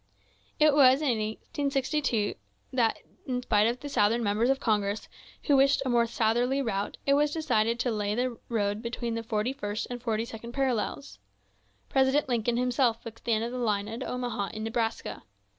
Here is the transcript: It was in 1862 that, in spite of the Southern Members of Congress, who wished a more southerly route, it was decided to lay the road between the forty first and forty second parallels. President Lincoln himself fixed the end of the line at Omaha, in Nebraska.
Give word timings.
It 0.59 0.73
was 0.73 0.99
in 1.03 1.19
1862 1.19 2.33
that, 2.73 2.97
in 3.27 3.43
spite 3.43 3.67
of 3.67 3.81
the 3.81 3.87
Southern 3.87 4.23
Members 4.23 4.49
of 4.49 4.59
Congress, 4.59 5.07
who 5.43 5.55
wished 5.55 5.83
a 5.85 5.89
more 5.89 6.07
southerly 6.07 6.59
route, 6.59 6.97
it 7.05 7.13
was 7.13 7.31
decided 7.31 7.79
to 7.81 7.91
lay 7.91 8.15
the 8.15 8.39
road 8.49 8.81
between 8.81 9.13
the 9.13 9.21
forty 9.21 9.53
first 9.53 9.85
and 9.91 10.01
forty 10.01 10.25
second 10.25 10.53
parallels. 10.53 11.19
President 11.87 12.27
Lincoln 12.27 12.57
himself 12.57 13.03
fixed 13.03 13.25
the 13.25 13.33
end 13.33 13.43
of 13.43 13.51
the 13.51 13.59
line 13.59 13.87
at 13.87 14.01
Omaha, 14.01 14.47
in 14.55 14.63
Nebraska. 14.63 15.21